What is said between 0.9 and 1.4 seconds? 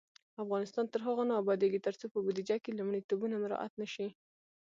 تر هغو نه